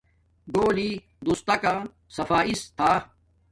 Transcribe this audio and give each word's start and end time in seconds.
گھولی 0.55 0.91
دوس 1.25 1.39
تکا 1.47 1.75
صفایس 2.15 2.61
تھا 2.77 2.91